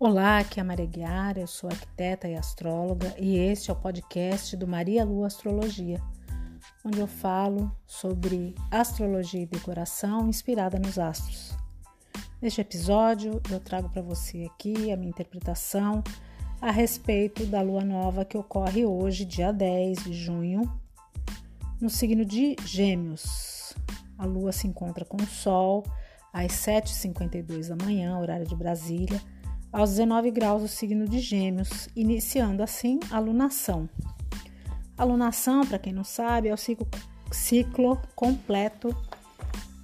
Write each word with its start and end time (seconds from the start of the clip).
Olá, 0.00 0.38
aqui 0.38 0.60
é 0.60 0.62
a 0.62 0.64
Maria 0.64 0.86
Guiara, 0.86 1.40
eu 1.40 1.46
sou 1.48 1.68
arquiteta 1.68 2.28
e 2.28 2.36
astróloga 2.36 3.12
e 3.18 3.36
este 3.36 3.68
é 3.68 3.72
o 3.72 3.76
podcast 3.76 4.56
do 4.56 4.64
Maria 4.64 5.04
Lua 5.04 5.26
Astrologia, 5.26 6.00
onde 6.84 7.00
eu 7.00 7.08
falo 7.08 7.68
sobre 7.84 8.54
astrologia 8.70 9.42
e 9.42 9.46
decoração 9.46 10.28
inspirada 10.28 10.78
nos 10.78 11.00
astros. 11.00 11.52
Neste 12.40 12.60
episódio, 12.60 13.42
eu 13.50 13.58
trago 13.58 13.88
para 13.88 14.00
você 14.00 14.44
aqui 14.44 14.92
a 14.92 14.96
minha 14.96 15.10
interpretação 15.10 16.04
a 16.60 16.70
respeito 16.70 17.44
da 17.46 17.60
lua 17.60 17.84
nova 17.84 18.24
que 18.24 18.38
ocorre 18.38 18.86
hoje, 18.86 19.24
dia 19.24 19.50
10 19.50 20.04
de 20.04 20.12
junho, 20.12 20.80
no 21.80 21.90
signo 21.90 22.24
de 22.24 22.54
Gêmeos. 22.64 23.74
A 24.16 24.24
lua 24.24 24.52
se 24.52 24.68
encontra 24.68 25.04
com 25.04 25.16
o 25.16 25.26
Sol 25.26 25.84
às 26.32 26.52
7h52 26.52 27.66
da 27.66 27.84
manhã, 27.84 28.16
horário 28.16 28.46
de 28.46 28.54
Brasília 28.54 29.20
aos 29.72 29.90
19 29.90 30.30
graus 30.30 30.62
do 30.62 30.68
signo 30.68 31.06
de 31.08 31.18
Gêmeos, 31.18 31.88
iniciando 31.94 32.62
assim 32.62 32.98
a 33.10 33.18
lunação. 33.18 33.88
A 34.96 35.04
lunação, 35.04 35.64
para 35.66 35.78
quem 35.78 35.92
não 35.92 36.04
sabe, 36.04 36.48
é 36.48 36.54
o 36.54 36.56
ciclo, 36.56 36.88
ciclo 37.30 38.00
completo 38.16 38.94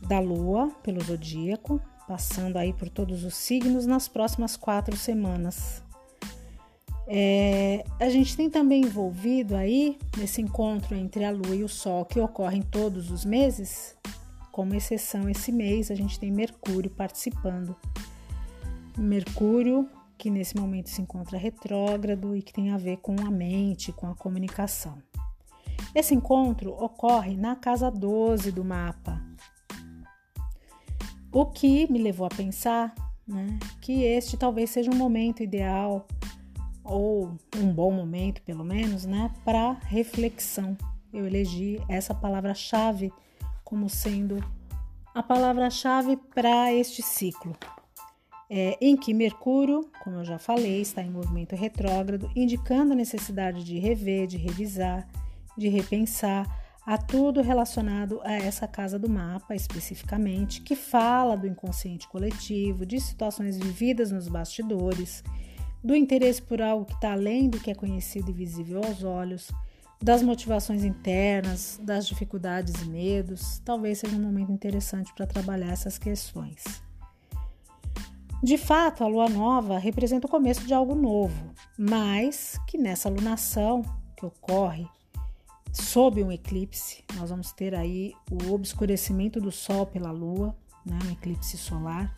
da 0.08 0.18
Lua 0.18 0.70
pelo 0.82 1.02
zodíaco, 1.02 1.80
passando 2.08 2.56
aí 2.56 2.72
por 2.72 2.88
todos 2.88 3.24
os 3.24 3.34
signos 3.34 3.86
nas 3.86 4.08
próximas 4.08 4.56
quatro 4.56 4.96
semanas. 4.96 5.82
É, 7.06 7.84
a 8.00 8.08
gente 8.08 8.34
tem 8.34 8.48
também 8.48 8.82
envolvido 8.82 9.54
aí 9.54 9.98
nesse 10.16 10.40
encontro 10.40 10.96
entre 10.96 11.24
a 11.24 11.30
Lua 11.30 11.54
e 11.54 11.62
o 11.62 11.68
Sol 11.68 12.04
que 12.06 12.18
ocorre 12.18 12.58
em 12.58 12.62
todos 12.62 13.10
os 13.10 13.24
meses, 13.24 13.94
como 14.50 14.74
exceção 14.74 15.28
esse 15.28 15.52
mês 15.52 15.90
a 15.90 15.94
gente 15.94 16.18
tem 16.18 16.30
Mercúrio 16.30 16.90
participando 16.90 17.76
Mercúrio, 18.96 19.88
que 20.16 20.30
nesse 20.30 20.56
momento 20.56 20.88
se 20.88 21.02
encontra 21.02 21.36
retrógrado 21.36 22.36
e 22.36 22.42
que 22.42 22.52
tem 22.52 22.70
a 22.70 22.78
ver 22.78 22.98
com 22.98 23.16
a 23.20 23.30
mente, 23.30 23.92
com 23.92 24.08
a 24.08 24.14
comunicação. 24.14 24.98
Esse 25.94 26.14
encontro 26.14 26.72
ocorre 26.72 27.36
na 27.36 27.56
casa 27.56 27.90
12 27.90 28.52
do 28.52 28.64
mapa, 28.64 29.20
o 31.32 31.46
que 31.46 31.90
me 31.90 31.98
levou 32.00 32.26
a 32.26 32.34
pensar 32.34 32.94
né, 33.26 33.58
que 33.80 34.04
este 34.04 34.36
talvez 34.36 34.70
seja 34.70 34.90
um 34.90 34.96
momento 34.96 35.42
ideal 35.42 36.06
ou 36.84 37.36
um 37.56 37.72
bom 37.72 37.90
momento, 37.90 38.42
pelo 38.42 38.64
menos, 38.64 39.04
né, 39.04 39.32
para 39.44 39.72
reflexão. 39.72 40.76
Eu 41.12 41.26
elegi 41.26 41.80
essa 41.88 42.14
palavra-chave 42.14 43.12
como 43.64 43.88
sendo 43.88 44.44
a 45.14 45.22
palavra-chave 45.22 46.16
para 46.16 46.72
este 46.72 47.02
ciclo 47.02 47.56
é, 48.56 48.78
em 48.80 48.96
que 48.96 49.12
Mercúrio, 49.12 49.90
como 50.04 50.18
eu 50.18 50.24
já 50.24 50.38
falei, 50.38 50.80
está 50.80 51.02
em 51.02 51.10
movimento 51.10 51.56
retrógrado, 51.56 52.30
indicando 52.36 52.92
a 52.92 52.96
necessidade 52.96 53.64
de 53.64 53.80
rever, 53.80 54.28
de 54.28 54.36
revisar, 54.36 55.08
de 55.58 55.68
repensar 55.68 56.46
a 56.86 56.96
tudo 56.96 57.42
relacionado 57.42 58.20
a 58.22 58.32
essa 58.32 58.68
casa 58.68 58.96
do 58.96 59.08
mapa 59.08 59.56
especificamente, 59.56 60.60
que 60.60 60.76
fala 60.76 61.36
do 61.36 61.48
inconsciente 61.48 62.06
coletivo, 62.06 62.86
de 62.86 63.00
situações 63.00 63.58
vividas 63.58 64.12
nos 64.12 64.28
bastidores, 64.28 65.24
do 65.82 65.96
interesse 65.96 66.40
por 66.40 66.62
algo 66.62 66.84
que 66.84 66.94
está 66.94 67.10
além 67.10 67.50
do 67.50 67.58
que 67.58 67.72
é 67.72 67.74
conhecido 67.74 68.30
e 68.30 68.34
visível 68.34 68.84
aos 68.84 69.02
olhos, 69.02 69.50
das 70.00 70.22
motivações 70.22 70.84
internas, 70.84 71.80
das 71.82 72.06
dificuldades 72.06 72.80
e 72.82 72.88
medos. 72.88 73.60
Talvez 73.64 73.98
seja 73.98 74.14
um 74.14 74.22
momento 74.22 74.52
interessante 74.52 75.12
para 75.12 75.26
trabalhar 75.26 75.72
essas 75.72 75.98
questões. 75.98 76.84
De 78.44 78.58
fato, 78.58 79.02
a 79.02 79.06
lua 79.06 79.26
nova 79.26 79.78
representa 79.78 80.26
o 80.26 80.30
começo 80.30 80.66
de 80.66 80.74
algo 80.74 80.94
novo, 80.94 81.54
mas 81.78 82.60
que 82.66 82.76
nessa 82.76 83.08
lunação 83.08 83.80
que 84.14 84.26
ocorre 84.26 84.86
sob 85.72 86.22
um 86.22 86.30
eclipse, 86.30 87.02
nós 87.14 87.30
vamos 87.30 87.52
ter 87.52 87.74
aí 87.74 88.12
o 88.30 88.52
obscurecimento 88.52 89.40
do 89.40 89.50
sol 89.50 89.86
pela 89.86 90.10
lua, 90.10 90.54
né, 90.84 90.98
um 91.06 91.12
eclipse 91.12 91.56
solar. 91.56 92.14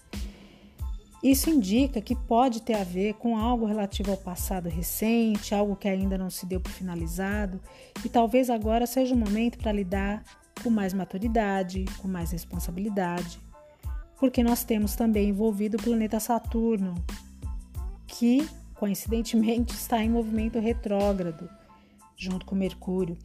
Isso 1.22 1.48
indica 1.48 2.00
que 2.00 2.16
pode 2.16 2.60
ter 2.60 2.74
a 2.74 2.82
ver 2.82 3.14
com 3.14 3.38
algo 3.38 3.64
relativo 3.64 4.10
ao 4.10 4.16
passado 4.16 4.68
recente, 4.68 5.54
algo 5.54 5.76
que 5.76 5.86
ainda 5.86 6.18
não 6.18 6.28
se 6.28 6.44
deu 6.44 6.60
por 6.60 6.72
finalizado, 6.72 7.60
e 8.04 8.08
talvez 8.08 8.50
agora 8.50 8.84
seja 8.84 9.14
o 9.14 9.18
momento 9.18 9.58
para 9.58 9.70
lidar 9.70 10.24
com 10.60 10.70
mais 10.70 10.92
maturidade, 10.92 11.84
com 12.02 12.08
mais 12.08 12.32
responsabilidade 12.32 13.46
porque 14.18 14.42
nós 14.42 14.64
temos 14.64 14.94
também 14.94 15.28
envolvido 15.28 15.76
o 15.76 15.82
planeta 15.82 16.18
Saturno, 16.18 16.94
que 18.06 18.48
coincidentemente 18.74 19.72
está 19.74 20.02
em 20.02 20.10
movimento 20.10 20.58
retrógrado, 20.58 21.48
junto 22.16 22.46
com 22.46 22.54
Mercúrio, 22.54 23.16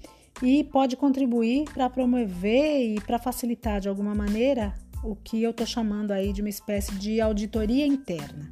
e 0.42 0.64
pode 0.64 0.96
contribuir 0.96 1.66
para 1.74 1.90
promover 1.90 2.96
e 2.96 3.02
para 3.02 3.20
facilitar 3.20 3.80
de 3.80 3.90
alguma 3.90 4.16
maneira 4.16 4.74
o 5.04 5.16
que 5.16 5.42
eu 5.42 5.52
estou 5.52 5.66
chamando 5.66 6.12
aí 6.12 6.32
de 6.32 6.42
uma 6.42 6.50
espécie 6.50 6.94
de 6.96 7.20
auditoria 7.20 7.86
interna. 7.86 8.52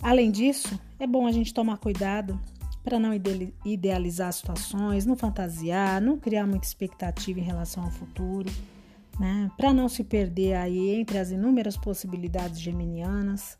Além 0.00 0.30
disso, 0.30 0.78
é 0.98 1.06
bom 1.06 1.26
a 1.26 1.32
gente 1.32 1.52
tomar 1.52 1.78
cuidado 1.78 2.38
para 2.84 2.98
não 3.00 3.10
idealizar 3.64 4.32
situações, 4.32 5.04
não 5.04 5.16
fantasiar, 5.16 6.00
não 6.00 6.18
criar 6.18 6.46
muita 6.46 6.66
expectativa 6.66 7.40
em 7.40 7.42
relação 7.42 7.82
ao 7.82 7.90
futuro 7.90 8.48
né? 9.18 9.50
Para 9.56 9.72
não 9.72 9.88
se 9.88 10.04
perder 10.04 10.54
aí 10.54 11.00
entre 11.00 11.18
as 11.18 11.30
inúmeras 11.30 11.76
possibilidades 11.76 12.60
geminianas, 12.60 13.58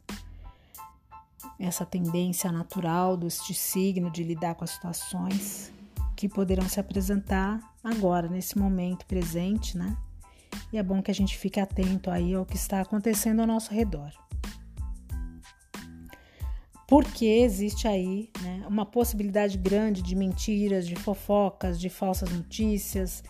essa 1.59 1.87
tendência 1.87 2.53
natural 2.53 3.17
deste 3.17 3.55
signo 3.55 4.11
de 4.11 4.23
lidar 4.23 4.55
com 4.55 4.65
as 4.65 4.71
situações 4.71 5.73
que 6.15 6.29
poderão 6.29 6.69
se 6.69 6.81
apresentar 6.81 7.61
agora, 7.83 8.29
nesse 8.29 8.59
momento 8.59 9.07
presente, 9.07 9.77
né? 9.77 9.97
E 10.73 10.79
é 10.79 10.83
bom 10.83 11.03
que 11.03 11.11
a 11.11 11.15
gente 11.15 11.37
fique 11.37 11.61
atento 11.61 12.11
aí 12.11 12.35
ao 12.35 12.47
que 12.47 12.57
está 12.57 12.81
acontecendo 12.81 13.41
ao 13.41 13.47
nosso 13.47 13.73
redor. 13.73 14.11
Porque 16.89 17.27
existe 17.27 17.87
aí 17.89 18.31
né, 18.41 18.65
uma 18.69 18.87
possibilidade 18.87 19.59
grande 19.59 20.03
de 20.03 20.15
mentiras, 20.15 20.87
de 20.87 20.95
fofocas, 20.95 21.81
de 21.81 21.89
falsas 21.89 22.31
notícias, 22.31 23.23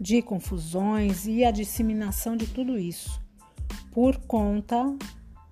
de 0.00 0.22
confusões 0.22 1.26
e 1.26 1.44
a 1.44 1.50
disseminação 1.50 2.36
de 2.36 2.46
tudo 2.46 2.78
isso 2.78 3.20
por 3.98 4.16
conta 4.26 4.96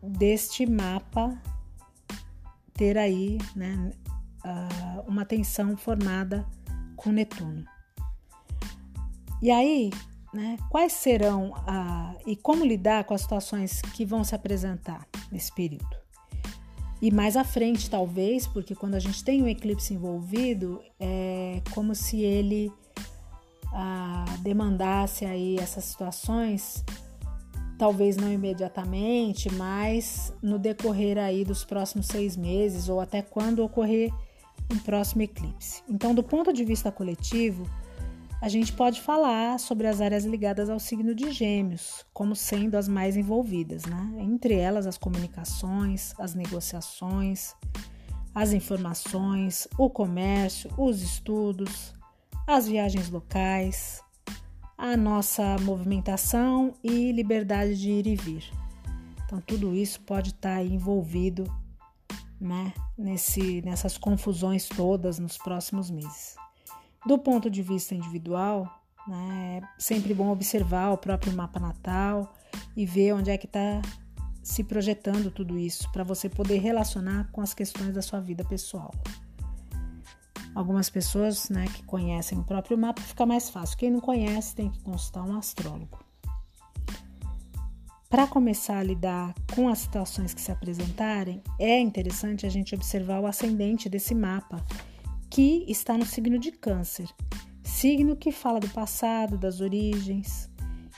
deste 0.00 0.66
mapa 0.66 1.36
ter 2.74 2.96
aí 2.96 3.38
né, 3.56 3.90
uma 5.06 5.24
tensão 5.24 5.76
formada 5.76 6.46
com 6.94 7.10
Netuno. 7.10 7.64
E 9.42 9.50
aí, 9.50 9.90
né, 10.32 10.56
quais 10.70 10.92
serão 10.92 11.52
e 12.24 12.36
como 12.36 12.64
lidar 12.64 13.04
com 13.04 13.14
as 13.14 13.22
situações 13.22 13.82
que 13.82 14.04
vão 14.04 14.22
se 14.22 14.34
apresentar 14.34 15.08
nesse 15.32 15.52
período? 15.52 15.96
E 17.02 17.10
mais 17.10 17.36
à 17.36 17.42
frente, 17.42 17.90
talvez, 17.90 18.46
porque 18.46 18.74
quando 18.74 18.94
a 18.94 19.00
gente 19.00 19.24
tem 19.24 19.42
um 19.42 19.48
eclipse 19.48 19.92
envolvido, 19.92 20.82
é 21.00 21.60
como 21.74 21.94
se 21.94 22.20
ele 22.20 22.72
a, 23.72 24.24
demandasse 24.40 25.24
aí 25.24 25.56
essas 25.58 25.84
situações, 25.84 26.84
talvez 27.78 28.16
não 28.16 28.32
imediatamente, 28.32 29.52
mas 29.52 30.32
no 30.42 30.58
decorrer 30.58 31.18
aí 31.18 31.44
dos 31.44 31.64
próximos 31.64 32.06
seis 32.06 32.36
meses 32.36 32.88
ou 32.88 33.00
até 33.00 33.22
quando 33.22 33.64
ocorrer 33.64 34.12
um 34.72 34.78
próximo 34.78 35.22
eclipse. 35.22 35.82
Então, 35.88 36.14
do 36.14 36.22
ponto 36.22 36.52
de 36.52 36.64
vista 36.64 36.90
coletivo, 36.90 37.68
a 38.40 38.48
gente 38.48 38.72
pode 38.72 39.00
falar 39.00 39.58
sobre 39.58 39.86
as 39.86 40.00
áreas 40.00 40.24
ligadas 40.24 40.68
ao 40.68 40.78
signo 40.78 41.14
de 41.14 41.30
Gêmeos, 41.30 42.04
como 42.12 42.36
sendo 42.36 42.76
as 42.76 42.86
mais 42.86 43.16
envolvidas, 43.16 43.84
né? 43.86 44.16
Entre 44.18 44.54
elas, 44.54 44.86
as 44.86 44.98
comunicações, 44.98 46.14
as 46.18 46.34
negociações, 46.34 47.54
as 48.34 48.52
informações, 48.52 49.66
o 49.78 49.88
comércio, 49.88 50.70
os 50.76 51.00
estudos, 51.00 51.94
as 52.46 52.68
viagens 52.68 53.10
locais, 53.10 54.02
a 54.78 54.96
nossa 54.96 55.56
movimentação 55.58 56.74
e 56.82 57.10
liberdade 57.10 57.76
de 57.76 57.90
ir 57.90 58.06
e 58.06 58.14
vir. 58.14 58.44
Então, 59.24 59.40
tudo 59.40 59.74
isso 59.74 60.00
pode 60.02 60.30
estar 60.30 60.64
envolvido 60.64 61.44
né, 62.40 62.72
nesse, 62.96 63.60
nessas 63.62 63.98
confusões 63.98 64.68
todas 64.68 65.18
nos 65.18 65.36
próximos 65.36 65.90
meses. 65.90 66.36
Do 67.04 67.18
ponto 67.18 67.50
de 67.50 67.62
vista 67.62 67.94
individual, 67.94 68.68
né, 69.08 69.60
é 69.62 69.68
sempre 69.78 70.14
bom 70.14 70.30
observar 70.30 70.90
o 70.92 70.98
próprio 70.98 71.32
mapa 71.32 71.58
natal 71.58 72.32
e 72.76 72.86
ver 72.86 73.14
onde 73.14 73.30
é 73.30 73.38
que 73.38 73.46
está 73.46 73.82
se 74.42 74.62
projetando 74.62 75.28
tudo 75.28 75.58
isso, 75.58 75.90
para 75.90 76.04
você 76.04 76.28
poder 76.28 76.58
relacionar 76.58 77.28
com 77.32 77.40
as 77.40 77.52
questões 77.52 77.92
da 77.92 78.00
sua 78.00 78.20
vida 78.20 78.44
pessoal. 78.44 78.92
Algumas 80.56 80.88
pessoas 80.88 81.50
né, 81.50 81.66
que 81.66 81.82
conhecem 81.82 82.38
o 82.38 82.42
próprio 82.42 82.78
mapa 82.78 83.02
fica 83.02 83.26
mais 83.26 83.50
fácil. 83.50 83.76
Quem 83.76 83.90
não 83.90 84.00
conhece 84.00 84.54
tem 84.54 84.70
que 84.70 84.80
consultar 84.80 85.22
um 85.22 85.36
astrólogo. 85.36 85.98
para 88.08 88.26
começar 88.26 88.78
a 88.78 88.82
lidar 88.82 89.34
com 89.54 89.68
as 89.68 89.80
situações 89.80 90.32
que 90.32 90.40
se 90.40 90.50
apresentarem, 90.50 91.42
é 91.58 91.78
interessante 91.78 92.46
a 92.46 92.48
gente 92.48 92.74
observar 92.74 93.20
o 93.20 93.26
ascendente 93.26 93.90
desse 93.90 94.14
mapa, 94.14 94.64
que 95.28 95.66
está 95.68 95.98
no 95.98 96.06
signo 96.06 96.38
de 96.38 96.50
Câncer, 96.50 97.06
signo 97.62 98.16
que 98.16 98.32
fala 98.32 98.58
do 98.58 98.70
passado, 98.70 99.36
das 99.36 99.60
origens. 99.60 100.48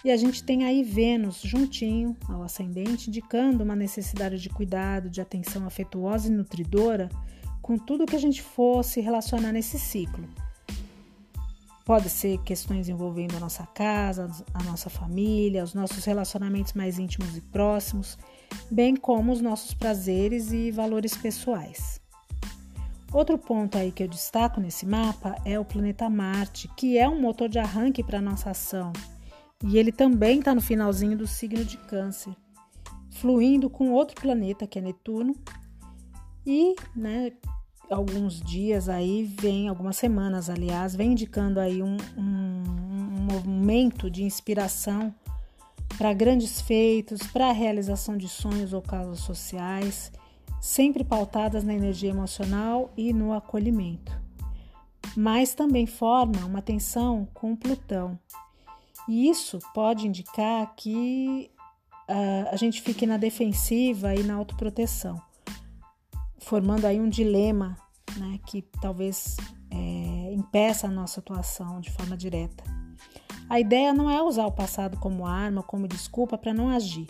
E 0.05 0.13
a 0.13 0.17
gente 0.17 0.45
tem 0.45 0.67
aí 0.67 0.85
Vênus 0.85 1.41
juntinho 1.41 2.17
ao 2.29 2.45
ascendente, 2.45 3.11
indicando 3.11 3.65
uma 3.65 3.75
necessidade 3.75 4.39
de 4.39 4.49
cuidado, 4.49 5.11
de 5.11 5.21
atenção 5.21 5.67
afetuosa 5.67 6.29
e 6.29 6.31
nutridora 6.31 7.09
com 7.69 7.77
tudo 7.77 8.07
que 8.07 8.17
a 8.17 8.19
gente 8.19 8.41
fosse 8.41 8.99
relacionar 8.99 9.53
nesse 9.53 9.79
ciclo. 9.79 10.27
Pode 11.85 12.09
ser 12.09 12.39
questões 12.39 12.89
envolvendo 12.89 13.37
a 13.37 13.41
nossa 13.41 13.67
casa, 13.67 14.31
a 14.55 14.63
nossa 14.63 14.89
família, 14.89 15.63
os 15.63 15.75
nossos 15.75 16.03
relacionamentos 16.03 16.73
mais 16.73 16.99
íntimos 16.99 17.37
e 17.37 17.43
próximos, 17.43 18.17
bem 18.71 18.97
como 18.97 19.33
os 19.33 19.43
nossos 19.43 19.75
prazeres 19.75 20.51
e 20.51 20.71
valores 20.71 21.15
pessoais. 21.15 22.01
Outro 23.13 23.37
ponto 23.37 23.77
aí 23.77 23.93
que 23.93 24.03
eu 24.03 24.09
destaco 24.09 24.63
nesse 24.63 24.87
mapa 24.87 25.37
é 25.45 25.61
o 25.61 25.65
planeta 25.65 26.09
Marte, 26.09 26.69
que 26.75 26.97
é 26.97 27.07
um 27.07 27.21
motor 27.21 27.51
de 27.51 27.59
arranque 27.59 28.03
para 28.03 28.17
a 28.17 28.23
nossa 28.23 28.53
ação. 28.53 28.95
E 29.63 29.77
ele 29.77 29.93
também 29.93 30.39
está 30.39 30.55
no 30.55 30.63
finalzinho 30.63 31.19
do 31.19 31.27
signo 31.27 31.63
de 31.67 31.77
Câncer, 31.77 32.35
fluindo 33.11 33.69
com 33.69 33.93
outro 33.93 34.19
planeta 34.19 34.67
que 34.67 34.79
é 34.79 34.83
Netuno. 34.83 35.35
E, 36.47 36.75
né, 36.97 37.31
alguns 37.91 38.41
dias 38.41 38.89
aí, 38.89 39.25
vem, 39.25 39.69
algumas 39.69 39.97
semanas, 39.97 40.51
aliás, 40.51 40.95
vem 40.95 41.13
indicando 41.13 41.59
aí 41.59 41.83
um, 41.83 41.97
um, 42.17 42.63
um 42.67 43.27
momento 43.33 44.11
de 44.11 44.23
inspiração 44.23 45.15
para 45.97 46.13
grandes 46.13 46.61
feitos, 46.61 47.23
para 47.33 47.49
a 47.49 47.53
realização 47.53 48.17
de 48.17 48.29
sonhos 48.29 48.73
ou 48.73 48.83
causas 48.83 49.21
sociais, 49.21 50.13
sempre 50.61 51.03
pautadas 51.03 51.65
na 51.65 51.75
energia 51.75 52.11
emocional 52.11 52.91
e 52.97 53.13
no 53.13 53.33
acolhimento. 53.33 54.13
Mas 55.17 55.55
também 55.55 55.87
forma 55.87 56.45
uma 56.45 56.61
tensão 56.61 57.27
com 57.33 57.57
Plutão. 57.57 58.19
E 59.09 59.29
isso 59.29 59.59
pode 59.73 60.07
indicar 60.07 60.75
que 60.77 61.51
uh, 62.09 62.49
a 62.53 62.57
gente 62.57 62.83
fique 62.83 63.07
na 63.07 63.17
defensiva 63.17 64.15
e 64.15 64.23
na 64.23 64.35
autoproteção 64.35 65.28
formando 66.39 66.87
aí 66.87 67.01
um 67.01 67.09
dilema 67.09 67.77
né, 68.17 68.39
que 68.47 68.63
talvez 68.81 69.37
é, 69.71 70.33
impeça 70.33 70.87
a 70.87 70.91
nossa 70.91 71.21
atuação 71.21 71.81
de 71.81 71.91
forma 71.91 72.17
direta. 72.17 72.65
A 73.49 73.59
ideia 73.59 73.95
não 73.95 74.11
é 74.11 74.23
usar 74.23 74.47
o 74.47 74.53
passado 74.53 74.99
como 74.99 75.27
arma, 75.27 75.63
como 75.63 75.89
desculpa 75.89 76.37
para 76.37 76.53
não 76.53 76.69
agir, 76.69 77.09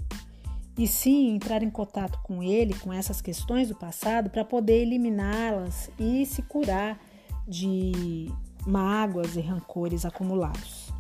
e 0.77 0.87
sim 0.87 1.35
entrar 1.35 1.63
em 1.63 1.71
contato 1.71 2.21
com 2.23 2.43
ele, 2.43 2.75
com 2.79 2.93
essas 2.93 3.21
questões 3.21 3.69
do 3.69 3.75
passado, 3.75 4.31
para 4.31 4.45
poder 4.45 4.83
eliminá-las 4.83 5.91
e 5.99 6.25
se 6.25 6.43
curar 6.43 7.01
de 7.47 8.31
mágoas 8.65 9.35
e 9.35 9.41
rancores 9.41 10.05
acumulados. 10.05 10.93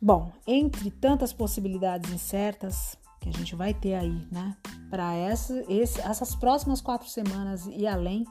Bom, 0.00 0.30
entre 0.46 0.90
tantas 0.90 1.32
possibilidades 1.32 2.12
incertas, 2.12 2.98
que 3.26 3.36
a 3.36 3.38
gente 3.38 3.56
vai 3.56 3.74
ter 3.74 3.94
aí, 3.94 4.26
né, 4.30 4.56
para 4.88 5.12
essa, 5.14 5.52
essas 5.68 6.34
próximas 6.36 6.80
quatro 6.80 7.08
semanas 7.08 7.66
e 7.66 7.86
além. 7.86 8.24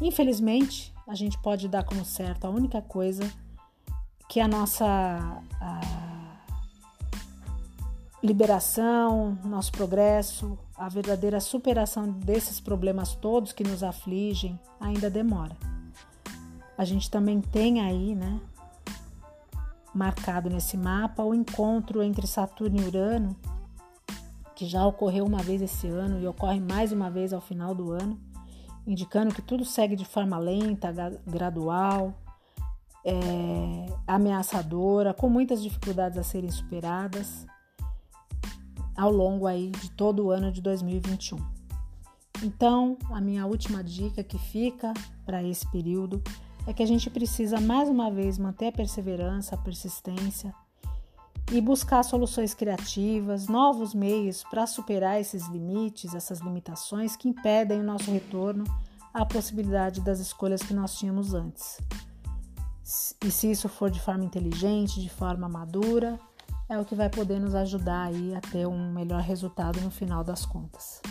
Infelizmente, 0.00 0.92
a 1.06 1.14
gente 1.14 1.38
pode 1.38 1.68
dar 1.68 1.84
como 1.84 2.04
certo 2.04 2.46
a 2.46 2.50
única 2.50 2.80
coisa 2.80 3.30
que 4.26 4.40
a 4.40 4.48
nossa 4.48 5.42
a 5.60 5.80
liberação, 8.22 9.38
nosso 9.44 9.72
progresso, 9.72 10.58
a 10.76 10.88
verdadeira 10.88 11.40
superação 11.40 12.10
desses 12.10 12.60
problemas 12.60 13.14
todos 13.14 13.52
que 13.52 13.64
nos 13.64 13.82
afligem 13.82 14.58
ainda 14.80 15.10
demora. 15.10 15.56
A 16.76 16.84
gente 16.86 17.10
também 17.10 17.42
tem 17.42 17.80
aí, 17.82 18.14
né, 18.14 18.40
marcado 19.94 20.48
nesse 20.48 20.78
mapa 20.78 21.22
o 21.22 21.34
encontro 21.34 22.02
entre 22.02 22.26
Saturno 22.26 22.80
e 22.80 22.84
Urano 22.86 23.36
que 24.60 24.66
já 24.66 24.86
ocorreu 24.86 25.24
uma 25.24 25.42
vez 25.42 25.62
esse 25.62 25.86
ano 25.86 26.20
e 26.20 26.26
ocorre 26.26 26.60
mais 26.60 26.92
uma 26.92 27.10
vez 27.10 27.32
ao 27.32 27.40
final 27.40 27.74
do 27.74 27.92
ano, 27.92 28.20
indicando 28.86 29.34
que 29.34 29.40
tudo 29.40 29.64
segue 29.64 29.96
de 29.96 30.04
forma 30.04 30.36
lenta, 30.36 30.92
gradual, 31.26 32.12
é, 33.02 33.86
ameaçadora, 34.06 35.14
com 35.14 35.30
muitas 35.30 35.62
dificuldades 35.62 36.18
a 36.18 36.22
serem 36.22 36.50
superadas 36.50 37.46
ao 38.94 39.10
longo 39.10 39.46
aí 39.46 39.70
de 39.70 39.90
todo 39.92 40.26
o 40.26 40.30
ano 40.30 40.52
de 40.52 40.60
2021. 40.60 41.38
Então, 42.42 42.98
a 43.10 43.18
minha 43.18 43.46
última 43.46 43.82
dica 43.82 44.22
que 44.22 44.36
fica 44.36 44.92
para 45.24 45.42
esse 45.42 45.66
período 45.70 46.22
é 46.66 46.74
que 46.74 46.82
a 46.82 46.86
gente 46.86 47.08
precisa 47.08 47.58
mais 47.58 47.88
uma 47.88 48.10
vez 48.10 48.36
manter 48.36 48.66
a 48.66 48.72
perseverança, 48.72 49.54
a 49.54 49.58
persistência, 49.58 50.54
e 51.52 51.60
buscar 51.60 52.02
soluções 52.04 52.54
criativas, 52.54 53.48
novos 53.48 53.92
meios 53.92 54.44
para 54.44 54.66
superar 54.66 55.20
esses 55.20 55.46
limites, 55.48 56.14
essas 56.14 56.38
limitações 56.38 57.16
que 57.16 57.28
impedem 57.28 57.80
o 57.80 57.84
nosso 57.84 58.10
retorno 58.10 58.64
à 59.12 59.26
possibilidade 59.26 60.00
das 60.00 60.20
escolhas 60.20 60.62
que 60.62 60.72
nós 60.72 60.96
tínhamos 60.96 61.34
antes. 61.34 61.78
E 63.24 63.30
se 63.30 63.50
isso 63.50 63.68
for 63.68 63.90
de 63.90 64.00
forma 64.00 64.24
inteligente, 64.24 65.00
de 65.00 65.08
forma 65.08 65.48
madura, 65.48 66.18
é 66.68 66.78
o 66.78 66.84
que 66.84 66.94
vai 66.94 67.10
poder 67.10 67.40
nos 67.40 67.54
ajudar 67.54 68.06
aí 68.06 68.34
a 68.34 68.40
ter 68.40 68.66
um 68.66 68.92
melhor 68.92 69.20
resultado 69.20 69.80
no 69.80 69.90
final 69.90 70.22
das 70.22 70.46
contas. 70.46 71.02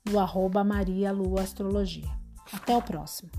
no 0.09 0.19
arroba 0.19 0.65
marialuastrologia. 0.65 2.09
Até 2.53 2.77
o 2.77 2.83
próximo! 2.83 3.31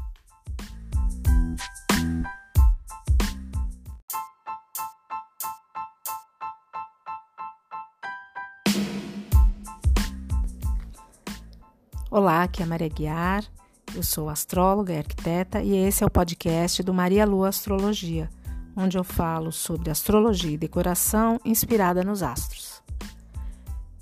Olá, 12.11 12.41
aqui 12.41 12.61
é 12.61 12.65
a 12.65 12.67
Maria 12.67 12.89
Guiar 12.89 13.58
eu 13.95 14.03
sou 14.03 14.29
astróloga 14.29 14.93
e 14.93 14.97
arquiteta 14.97 15.61
e 15.61 15.75
esse 15.75 16.03
é 16.03 16.07
o 16.07 16.11
podcast 16.11 16.83
do 16.83 16.93
Maria 16.93 17.25
Lua 17.25 17.49
Astrologia, 17.49 18.29
onde 18.75 18.97
eu 18.97 19.03
falo 19.03 19.51
sobre 19.51 19.89
astrologia 19.89 20.51
e 20.51 20.57
decoração 20.57 21.39
inspirada 21.43 22.03
nos 22.03 22.21
astros. 22.21 22.81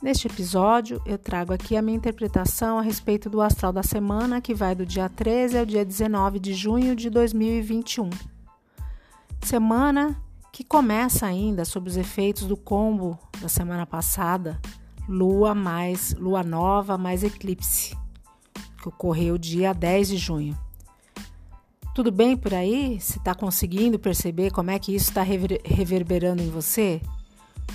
Neste 0.02 0.28
episódio, 0.28 1.02
eu 1.06 1.18
trago 1.18 1.54
aqui 1.54 1.76
a 1.76 1.82
minha 1.82 1.98
interpretação 1.98 2.78
a 2.78 2.82
respeito 2.82 3.30
do 3.30 3.42
astral 3.42 3.74
da 3.74 3.82
semana, 3.82 4.40
que 4.42 4.54
vai 4.54 4.76
do 4.76 4.86
dia 4.86 5.10
13 5.10 5.58
ao 5.58 5.66
dia 5.66 5.84
19 5.84 6.40
de 6.40 6.54
junho 6.54 6.96
de 6.96 7.10
2021. 7.10 8.10
Semana 9.42 10.22
que 10.52 10.64
começa 10.64 11.26
ainda 11.26 11.66
sob 11.66 11.90
os 11.90 11.98
efeitos 11.98 12.46
do 12.46 12.58
combo 12.58 13.18
da 13.40 13.50
semana 13.50 13.86
passada, 13.86 14.60
lua 15.08 15.56
mais 15.56 16.14
lua 16.16 16.44
nova 16.44 16.98
mais 16.98 17.24
eclipse 17.24 17.96
que 18.92 18.96
ocorreu 18.96 19.38
dia 19.38 19.74
10 19.74 20.10
de 20.10 20.18
junho. 20.18 20.58
Tudo 21.94 22.12
bem 22.12 22.38
por 22.38 22.54
aí? 22.54 23.00
Se 23.02 23.18
está 23.18 23.34
conseguindo 23.34 23.98
perceber 23.98 24.52
como 24.52 24.70
é 24.70 24.78
que 24.78 24.96
isso 24.96 25.10
está 25.10 25.24
reverberando 25.24 26.44
em 26.44 26.50
você? 26.50 27.02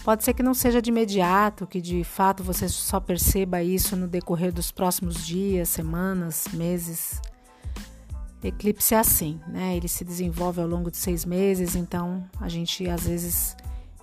Pode 0.05 0.25
ser 0.25 0.33
que 0.33 0.43
não 0.43 0.55
seja 0.55 0.81
de 0.81 0.91
imediato, 0.91 1.67
que 1.67 1.81
de 1.81 2.03
fato 2.03 2.43
você 2.43 2.69
só 2.69 2.99
perceba 2.99 3.63
isso 3.63 3.97
no 3.97 4.09
decorrer 4.09 4.53
dos 4.53 4.71
próximos 4.71 5.25
dias, 5.25 5.69
semanas, 5.69 6.47
meses. 6.53 7.21
Eclipse 8.43 8.95
é 8.95 8.99
assim, 8.99 9.41
né? 9.47 9.77
Ele 9.77 9.87
se 9.87 10.05
desenvolve 10.05 10.61
ao 10.61 10.67
longo 10.67 10.91
de 10.91 10.97
seis 10.97 11.25
meses, 11.25 11.77
então 11.77 12.25
a 12.41 12.49
gente 12.49 12.89
às 12.89 13.07
vezes, 13.07 13.57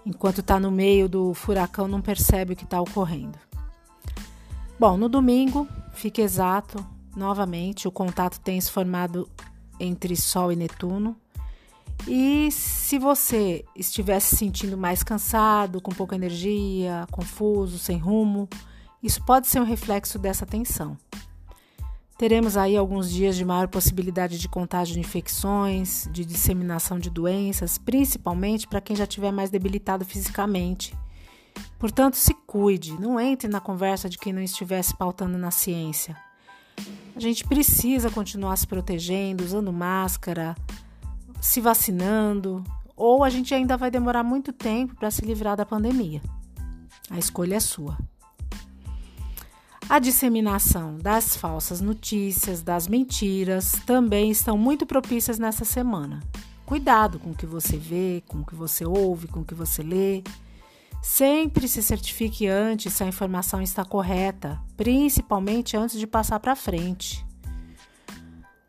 enquanto 0.06 0.40
está 0.40 0.60
no 0.60 0.72
meio 0.72 1.10
do 1.10 1.34
furacão, 1.34 1.88
não 1.88 2.02
percebe 2.02 2.54
o 2.54 2.56
que 2.56 2.64
está 2.64 2.80
ocorrendo. 2.80 3.38
Bom, 4.80 4.96
no 4.96 5.10
domingo, 5.10 5.68
fique 5.92 6.22
exato, 6.22 6.86
novamente, 7.16 7.88
o 7.88 7.92
contato 7.92 8.40
tem 8.40 8.60
se 8.60 8.72
formado 8.72 9.30
entre 9.80 10.16
Sol 10.16 10.52
e 10.52 10.56
Netuno. 10.56 11.16
E 12.08 12.50
se 12.52 12.98
você 12.98 13.66
estiver 13.76 14.20
se 14.20 14.36
sentindo 14.36 14.78
mais 14.78 15.04
cansado, 15.04 15.82
com 15.82 15.92
pouca 15.92 16.16
energia, 16.16 17.06
confuso, 17.12 17.78
sem 17.78 17.98
rumo, 17.98 18.48
isso 19.04 19.24
pode 19.26 19.48
ser 19.48 19.60
um 19.60 19.66
reflexo 19.66 20.18
dessa 20.18 20.46
tensão. 20.46 20.98
Teremos 22.18 22.58
aí 22.58 22.76
alguns 22.76 23.10
dias 23.10 23.36
de 23.36 23.46
maior 23.46 23.68
possibilidade 23.68 24.38
de 24.38 24.50
contágio 24.50 24.94
de 24.94 25.00
infecções, 25.00 26.10
de 26.12 26.26
disseminação 26.26 27.00
de 27.00 27.10
doenças, 27.10 27.78
principalmente 27.78 28.68
para 28.68 28.82
quem 28.82 28.96
já 28.96 29.04
estiver 29.04 29.32
mais 29.32 29.50
debilitado 29.50 30.04
fisicamente 30.04 30.94
Portanto, 31.78 32.16
se 32.16 32.34
cuide, 32.34 33.00
não 33.00 33.20
entre 33.20 33.48
na 33.48 33.62
conversa 33.62 34.10
de 34.10 34.18
quem 34.18 34.34
não 34.34 34.42
estivesse 34.42 34.96
pautando 34.96 35.38
na 35.38 35.52
ciência. 35.52 36.16
A 37.20 37.22
gente 37.22 37.44
precisa 37.44 38.10
continuar 38.10 38.56
se 38.56 38.66
protegendo, 38.66 39.44
usando 39.44 39.74
máscara, 39.74 40.56
se 41.42 41.60
vacinando, 41.60 42.64
ou 42.96 43.26
a 43.26 43.30
gente 43.30 43.54
ainda 43.54 43.76
vai 43.76 43.92
demorar 43.92 44.24
muito 44.24 44.54
tempo 44.54 44.96
para 44.96 45.12
se 45.12 45.26
livrar 45.26 45.58
da 45.58 45.66
pandemia. 45.66 46.22
A 47.10 47.20
escolha 47.20 47.56
é 47.56 47.60
sua. 47.60 47.98
A 49.90 50.00
disseminação 50.00 50.98
das 50.98 51.36
falsas 51.36 51.82
notícias, 51.82 52.62
das 52.62 52.88
mentiras, 52.88 53.74
também 53.86 54.32
estão 54.32 54.58
muito 54.58 54.86
propícias 54.86 55.38
nessa 55.38 55.66
semana. 55.66 56.24
Cuidado 56.66 57.20
com 57.20 57.32
o 57.32 57.36
que 57.36 57.46
você 57.46 57.76
vê, 57.76 58.24
com 58.30 58.38
o 58.40 58.46
que 58.46 58.56
você 58.56 58.86
ouve, 58.86 59.28
com 59.28 59.42
o 59.42 59.46
que 59.46 59.54
você 59.54 59.84
lê. 59.84 60.24
Sempre 61.02 61.68
se 61.68 61.82
certifique 61.82 62.48
antes 62.48 62.94
se 62.94 63.04
a 63.04 63.08
informação 63.08 63.62
está 63.62 63.86
correta, 63.86 64.60
principalmente 64.76 65.78
antes 65.78 65.98
de 65.98 66.06
passar 66.06 66.40
para 66.40 66.56
frente. 66.56 67.26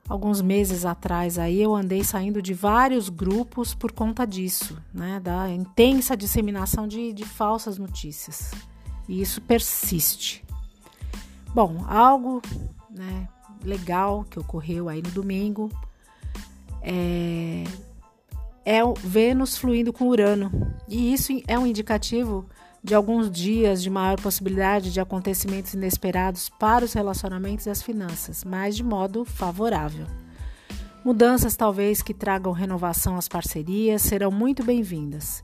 Alguns 0.08 0.40
meses 0.40 0.84
atrás 0.84 1.38
aí 1.38 1.62
eu 1.62 1.74
andei 1.74 2.02
saindo 2.02 2.42
de 2.42 2.52
vários 2.52 3.08
grupos 3.08 3.74
por 3.74 3.92
conta 3.92 4.26
disso, 4.26 4.76
né, 4.92 5.20
da 5.20 5.48
intensa 5.48 6.16
disseminação 6.16 6.86
de, 6.88 7.12
de 7.12 7.24
falsas 7.24 7.78
notícias. 7.78 8.50
E 9.08 9.20
isso 9.20 9.40
persiste. 9.40 10.44
Bom, 11.54 11.84
algo 11.88 12.40
né, 12.90 13.28
legal 13.64 14.24
que 14.24 14.38
ocorreu 14.38 14.88
aí 14.88 15.02
no 15.02 15.10
domingo 15.10 15.68
é, 16.82 17.64
é 18.64 18.84
o 18.84 18.94
Vênus 18.94 19.56
fluindo 19.56 19.92
com 19.92 20.08
Urano. 20.08 20.74
E 20.88 21.12
isso 21.12 21.32
é 21.46 21.58
um 21.58 21.66
indicativo 21.66 22.48
de 22.82 22.94
alguns 22.94 23.30
dias 23.30 23.82
de 23.82 23.90
maior 23.90 24.20
possibilidade 24.20 24.92
de 24.92 25.00
acontecimentos 25.00 25.74
inesperados 25.74 26.48
para 26.48 26.84
os 26.84 26.92
relacionamentos 26.92 27.66
e 27.66 27.70
as 27.70 27.82
finanças, 27.82 28.44
mas 28.44 28.76
de 28.76 28.82
modo 28.82 29.24
favorável. 29.24 30.06
Mudanças 31.04 31.56
talvez 31.56 32.02
que 32.02 32.14
tragam 32.14 32.52
renovação 32.52 33.16
às 33.16 33.28
parcerias 33.28 34.02
serão 34.02 34.30
muito 34.30 34.62
bem-vindas 34.62 35.42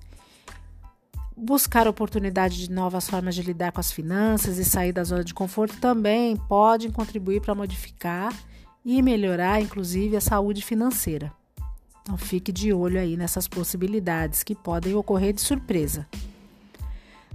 buscar 1.36 1.86
oportunidade 1.86 2.56
de 2.56 2.70
novas 2.70 3.08
formas 3.08 3.34
de 3.34 3.42
lidar 3.42 3.70
com 3.70 3.80
as 3.80 3.92
finanças 3.92 4.56
e 4.56 4.64
sair 4.64 4.92
da 4.92 5.04
zona 5.04 5.22
de 5.22 5.34
conforto 5.34 5.76
também 5.78 6.36
podem 6.36 6.90
contribuir 6.90 7.42
para 7.42 7.54
modificar 7.54 8.32
e 8.84 9.02
melhorar, 9.02 9.60
inclusive, 9.60 10.16
a 10.16 10.20
saúde 10.20 10.62
financeira. 10.62 11.32
Então, 12.06 12.16
fique 12.16 12.52
de 12.52 12.72
olho 12.72 13.00
aí 13.00 13.16
nessas 13.16 13.48
possibilidades 13.48 14.44
que 14.44 14.54
podem 14.54 14.94
ocorrer 14.94 15.32
de 15.32 15.40
surpresa. 15.40 16.06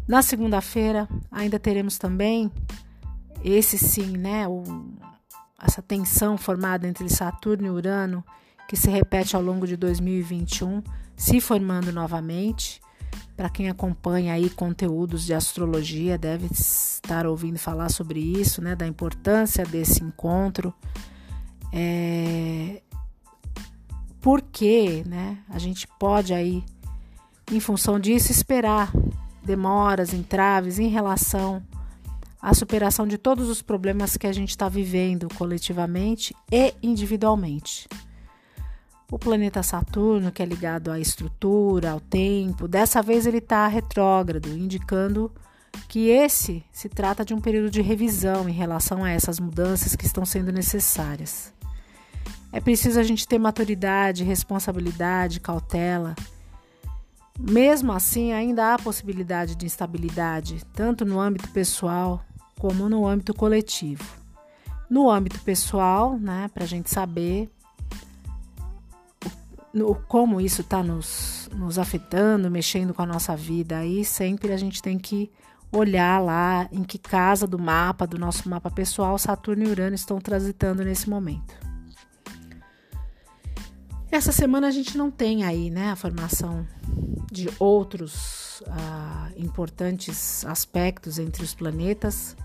Na 0.07 0.21
segunda-feira, 0.21 1.09
ainda 1.29 1.59
teremos 1.59 1.97
também 1.97 2.49
esse 3.43 3.77
sim, 3.77 4.15
né? 4.15 4.47
O, 4.47 4.63
essa 5.61 5.81
tensão 5.81 6.37
formada 6.37 6.87
entre 6.87 7.09
Saturno 7.09 7.67
e 7.67 7.69
Urano, 7.69 8.23
que 8.65 8.77
se 8.77 8.89
repete 8.89 9.35
ao 9.35 9.41
longo 9.41 9.67
de 9.67 9.75
2021, 9.75 10.81
se 11.17 11.41
formando 11.41 11.91
novamente 11.91 12.79
para 13.35 13.49
quem 13.49 13.67
acompanha 13.67 14.35
aí 14.35 14.49
conteúdos 14.49 15.25
de 15.25 15.33
astrologia, 15.33 16.17
deve 16.17 16.45
estar 16.45 17.27
ouvindo 17.27 17.59
falar 17.59 17.89
sobre 17.89 18.21
isso, 18.21 18.61
né? 18.61 18.73
Da 18.73 18.87
importância 18.87 19.65
desse 19.65 20.01
encontro. 20.01 20.73
É... 21.73 22.81
Porque, 24.21 25.03
né? 25.05 25.39
A 25.49 25.57
gente 25.57 25.87
pode 25.99 26.33
aí, 26.33 26.63
em 27.51 27.59
função 27.59 27.99
disso, 27.99 28.31
esperar 28.31 28.91
demoras, 29.43 30.13
entraves 30.13 30.77
em 30.77 30.87
relação 30.87 31.63
à 32.39 32.53
superação 32.53 33.07
de 33.07 33.17
todos 33.17 33.49
os 33.49 33.61
problemas 33.61 34.15
que 34.17 34.27
a 34.27 34.31
gente 34.31 34.51
está 34.51 34.69
vivendo 34.69 35.27
coletivamente 35.35 36.35
e 36.51 36.73
individualmente. 36.83 37.89
O 39.11 39.19
planeta 39.19 39.61
Saturno, 39.61 40.31
que 40.31 40.41
é 40.41 40.45
ligado 40.45 40.91
à 40.91 40.99
estrutura, 40.99 41.91
ao 41.91 41.99
tempo, 41.99 42.67
dessa 42.67 43.01
vez 43.01 43.25
ele 43.25 43.39
está 43.39 43.67
retrógrado, 43.67 44.47
indicando 44.47 45.31
que 45.89 46.07
esse 46.07 46.63
se 46.71 46.87
trata 46.87 47.25
de 47.25 47.33
um 47.33 47.41
período 47.41 47.69
de 47.69 47.81
revisão 47.81 48.47
em 48.47 48.53
relação 48.53 49.03
a 49.03 49.09
essas 49.09 49.39
mudanças 49.39 49.95
que 49.95 50.05
estão 50.05 50.25
sendo 50.25 50.51
necessárias. 50.51 51.53
É 52.51 52.59
preciso 52.59 52.99
a 52.99 53.03
gente 53.03 53.27
ter 53.27 53.39
maturidade, 53.39 54.23
responsabilidade, 54.23 55.39
cautela. 55.39 56.15
Mesmo 57.39 57.91
assim, 57.93 58.33
ainda 58.33 58.73
há 58.73 58.77
possibilidade 58.77 59.55
de 59.55 59.65
instabilidade, 59.65 60.61
tanto 60.73 61.05
no 61.05 61.19
âmbito 61.19 61.49
pessoal 61.49 62.23
como 62.59 62.89
no 62.89 63.07
âmbito 63.07 63.33
coletivo. 63.33 64.03
No 64.89 65.09
âmbito 65.09 65.39
pessoal, 65.39 66.19
né, 66.19 66.49
para 66.53 66.65
a 66.65 66.67
gente 66.67 66.89
saber 66.89 67.49
como 70.07 70.41
isso 70.41 70.61
está 70.61 70.83
nos, 70.83 71.49
nos 71.55 71.79
afetando, 71.79 72.51
mexendo 72.51 72.93
com 72.93 73.01
a 73.01 73.05
nossa 73.05 73.35
vida. 73.35 73.77
Aí 73.77 74.03
sempre 74.03 74.51
a 74.51 74.57
gente 74.57 74.81
tem 74.81 74.99
que 74.99 75.31
olhar 75.71 76.21
lá 76.21 76.67
em 76.71 76.83
que 76.83 76.97
casa 76.97 77.47
do 77.47 77.57
mapa, 77.57 78.05
do 78.05 78.19
nosso 78.19 78.49
mapa 78.49 78.69
pessoal, 78.69 79.17
Saturno 79.17 79.63
e 79.63 79.67
Urano 79.67 79.95
estão 79.95 80.19
transitando 80.19 80.83
nesse 80.83 81.09
momento. 81.09 81.70
Essa 84.11 84.31
semana 84.31 84.67
a 84.67 84.71
gente 84.71 84.97
não 84.97 85.09
tem 85.09 85.43
aí 85.43 85.69
né, 85.69 85.89
a 85.91 85.95
formação 85.95 86.67
de 87.31 87.49
outros 87.57 88.61
ah, 88.67 89.29
importantes 89.37 90.45
aspectos 90.45 91.17
entre 91.17 91.43
os 91.43 91.53
planetas. 91.53 92.35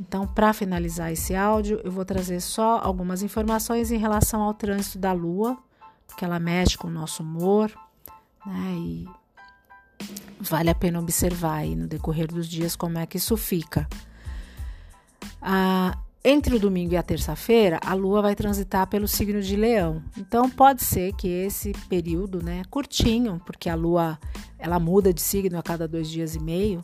Então, 0.00 0.26
para 0.26 0.52
finalizar 0.52 1.12
esse 1.12 1.34
áudio, 1.34 1.80
eu 1.84 1.90
vou 1.90 2.04
trazer 2.04 2.40
só 2.40 2.80
algumas 2.82 3.22
informações 3.22 3.90
em 3.90 3.98
relação 3.98 4.42
ao 4.42 4.54
trânsito 4.54 4.98
da 4.98 5.12
Lua 5.12 5.56
porque 6.08 6.24
ela 6.24 6.40
mexe 6.40 6.76
com 6.76 6.88
o 6.88 6.90
nosso 6.90 7.22
humor, 7.22 7.70
né? 8.44 8.74
E 8.76 9.08
vale 10.40 10.70
a 10.70 10.74
pena 10.74 10.98
observar 10.98 11.58
aí 11.58 11.76
no 11.76 11.86
decorrer 11.86 12.26
dos 12.26 12.48
dias 12.48 12.74
como 12.74 12.98
é 12.98 13.06
que 13.06 13.18
isso 13.18 13.36
fica. 13.36 13.86
Ah, 15.40 15.96
entre 16.24 16.56
o 16.56 16.58
domingo 16.58 16.94
e 16.94 16.96
a 16.96 17.02
terça-feira, 17.02 17.78
a 17.84 17.94
Lua 17.94 18.20
vai 18.20 18.34
transitar 18.34 18.86
pelo 18.86 19.06
signo 19.06 19.40
de 19.40 19.56
Leão. 19.56 20.02
Então 20.16 20.50
pode 20.50 20.82
ser 20.82 21.12
que 21.14 21.28
esse 21.28 21.72
período, 21.88 22.42
né, 22.42 22.62
curtinho, 22.70 23.40
porque 23.46 23.68
a 23.68 23.74
Lua 23.74 24.18
ela 24.58 24.78
muda 24.78 25.12
de 25.12 25.22
signo 25.22 25.58
a 25.58 25.62
cada 25.62 25.86
dois 25.86 26.08
dias 26.10 26.34
e 26.34 26.40
meio, 26.40 26.82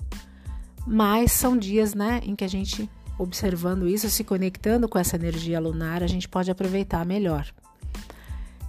mas 0.86 1.32
são 1.32 1.56
dias, 1.56 1.94
né, 1.94 2.20
em 2.24 2.36
que 2.36 2.44
a 2.44 2.48
gente 2.48 2.88
observando 3.18 3.88
isso, 3.88 4.10
se 4.10 4.24
conectando 4.24 4.88
com 4.88 4.98
essa 4.98 5.16
energia 5.16 5.60
lunar, 5.60 6.02
a 6.02 6.06
gente 6.06 6.28
pode 6.28 6.50
aproveitar 6.50 7.04
melhor. 7.06 7.46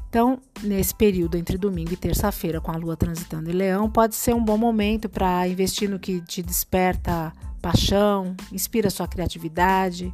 Então, 0.09 0.39
nesse 0.63 0.95
período 0.95 1.35
entre 1.35 1.57
domingo 1.57 1.91
e 1.91 1.97
terça-feira, 1.97 2.61
com 2.61 2.71
a 2.71 2.77
lua 2.77 2.95
transitando 2.95 3.49
em 3.49 3.53
leão, 3.53 3.89
pode 3.89 4.15
ser 4.15 4.33
um 4.33 4.43
bom 4.43 4.57
momento 4.57 5.09
para 5.09 5.47
investir 5.47 5.89
no 5.89 5.99
que 5.99 6.21
te 6.21 6.41
desperta 6.41 7.33
paixão, 7.61 8.35
inspira 8.51 8.89
sua 8.89 9.07
criatividade, 9.07 10.13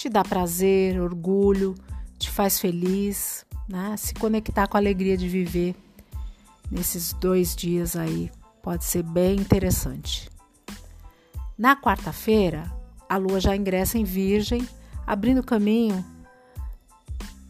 te 0.00 0.08
dá 0.08 0.22
prazer, 0.22 0.98
orgulho, 0.98 1.74
te 2.18 2.30
faz 2.30 2.58
feliz, 2.58 3.44
né? 3.68 3.94
Se 3.98 4.14
conectar 4.14 4.66
com 4.66 4.78
a 4.78 4.80
alegria 4.80 5.14
de 5.14 5.28
viver 5.28 5.74
nesses 6.70 7.12
dois 7.12 7.54
dias 7.54 7.94
aí 7.96 8.30
pode 8.62 8.86
ser 8.86 9.02
bem 9.02 9.36
interessante. 9.36 10.30
Na 11.58 11.76
quarta-feira, 11.76 12.64
a 13.06 13.18
lua 13.18 13.40
já 13.40 13.54
ingressa 13.54 13.98
em 13.98 14.04
Virgem, 14.04 14.66
abrindo 15.06 15.42
caminho 15.42 16.02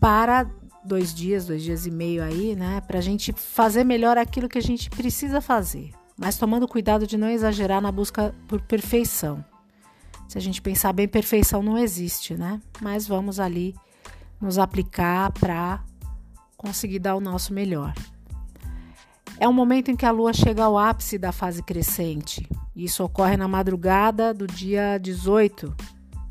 para 0.00 0.50
dois 0.84 1.14
dias, 1.14 1.46
dois 1.46 1.62
dias 1.62 1.86
e 1.86 1.90
meio 1.92 2.20
aí, 2.20 2.56
né? 2.56 2.80
Para 2.80 2.98
a 2.98 3.02
gente 3.02 3.32
fazer 3.32 3.84
melhor 3.84 4.18
aquilo 4.18 4.48
que 4.48 4.58
a 4.58 4.62
gente 4.62 4.90
precisa 4.90 5.40
fazer, 5.40 5.92
mas 6.18 6.36
tomando 6.36 6.66
cuidado 6.66 7.06
de 7.06 7.16
não 7.16 7.28
exagerar 7.28 7.80
na 7.80 7.92
busca 7.92 8.34
por 8.48 8.60
perfeição. 8.60 9.44
Se 10.30 10.38
a 10.38 10.40
gente 10.40 10.62
pensar 10.62 10.92
bem, 10.92 11.08
perfeição 11.08 11.60
não 11.60 11.76
existe, 11.76 12.34
né? 12.34 12.62
Mas 12.80 13.04
vamos 13.04 13.40
ali 13.40 13.74
nos 14.40 14.58
aplicar 14.58 15.32
para 15.32 15.82
conseguir 16.56 17.00
dar 17.00 17.16
o 17.16 17.20
nosso 17.20 17.52
melhor. 17.52 17.92
É 19.40 19.48
um 19.48 19.52
momento 19.52 19.90
em 19.90 19.96
que 19.96 20.06
a 20.06 20.12
lua 20.12 20.32
chega 20.32 20.62
ao 20.62 20.78
ápice 20.78 21.18
da 21.18 21.32
fase 21.32 21.64
crescente. 21.64 22.48
Isso 22.76 23.02
ocorre 23.02 23.36
na 23.36 23.48
madrugada 23.48 24.32
do 24.32 24.46
dia 24.46 24.98
18, 24.98 25.74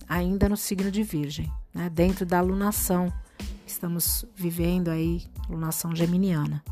ainda 0.07 0.47
no 0.47 0.55
signo 0.55 0.89
de 0.89 1.03
Virgem, 1.03 1.51
né? 1.73 1.89
dentro 1.89 2.25
da 2.25 2.39
lunação 2.39 3.11
estamos 3.67 4.23
vivendo 4.33 4.87
aí, 4.87 5.23
lunação 5.49 5.93
geminiana. 5.93 6.63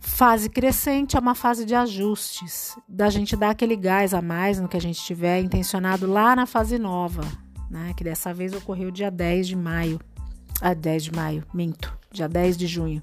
Fase 0.00 0.48
crescente 0.48 1.16
é 1.16 1.20
uma 1.20 1.34
fase 1.34 1.64
de 1.64 1.74
ajustes, 1.74 2.76
da 2.88 3.10
gente 3.10 3.36
dar 3.36 3.50
aquele 3.50 3.76
gás 3.76 4.14
a 4.14 4.22
mais 4.22 4.60
no 4.60 4.68
que 4.68 4.76
a 4.76 4.80
gente 4.80 5.02
tiver 5.02 5.40
intencionado 5.40 6.06
lá 6.06 6.36
na 6.36 6.46
fase 6.46 6.78
nova, 6.78 7.22
né? 7.70 7.92
Que 7.96 8.04
dessa 8.04 8.32
vez 8.32 8.52
ocorreu 8.52 8.90
dia 8.90 9.10
10 9.10 9.48
de 9.48 9.56
maio. 9.56 10.00
Ah, 10.60 10.74
10 10.74 11.04
de 11.04 11.12
maio, 11.12 11.44
minto, 11.52 11.96
dia 12.10 12.28
10 12.28 12.56
de 12.56 12.66
junho. 12.66 13.02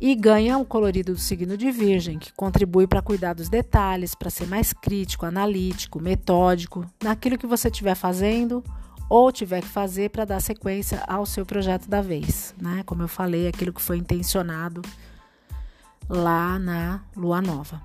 E 0.00 0.16
ganha 0.16 0.58
o 0.58 0.64
colorido 0.64 1.12
do 1.12 1.18
signo 1.18 1.56
de 1.56 1.70
Virgem, 1.70 2.18
que 2.18 2.32
contribui 2.32 2.88
para 2.88 3.00
cuidar 3.00 3.34
dos 3.34 3.48
detalhes, 3.48 4.16
para 4.16 4.30
ser 4.30 4.48
mais 4.48 4.72
crítico, 4.72 5.26
analítico, 5.26 6.02
metódico 6.02 6.84
naquilo 7.02 7.38
que 7.38 7.46
você 7.46 7.68
estiver 7.68 7.94
fazendo 7.94 8.64
ou 9.08 9.30
tiver 9.30 9.60
que 9.60 9.68
fazer 9.68 10.10
para 10.10 10.24
dar 10.24 10.40
sequência 10.40 11.04
ao 11.06 11.24
seu 11.26 11.46
projeto 11.46 11.88
da 11.88 12.00
vez, 12.00 12.54
né? 12.60 12.82
Como 12.84 13.02
eu 13.02 13.08
falei, 13.08 13.46
aquilo 13.46 13.72
que 13.72 13.82
foi 13.82 13.98
intencionado 13.98 14.82
lá 16.08 16.58
na 16.58 17.02
lua 17.16 17.40
nova. 17.40 17.80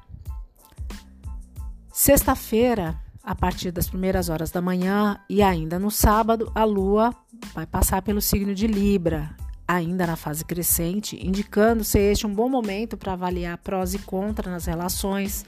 Sexta-feira, 1.91 2.99
a 3.23 3.35
partir 3.35 3.71
das 3.71 3.89
primeiras 3.89 4.29
horas 4.29 4.51
da 4.51 4.61
manhã 4.61 5.19
e 5.29 5.41
ainda 5.41 5.79
no 5.79 5.89
sábado, 5.89 6.51
a 6.53 6.63
lua 6.63 7.13
vai 7.53 7.65
passar 7.65 8.01
pelo 8.01 8.21
signo 8.21 8.53
de 8.53 8.67
Libra, 8.67 9.35
ainda 9.67 10.07
na 10.07 10.15
fase 10.15 10.45
crescente, 10.45 11.19
indicando 11.21 11.83
ser 11.83 12.11
este 12.11 12.25
um 12.25 12.33
bom 12.33 12.47
momento 12.47 12.95
para 12.95 13.13
avaliar 13.13 13.57
prós 13.57 13.93
e 13.93 13.99
contras 13.99 14.53
nas 14.53 14.65
relações, 14.65 15.45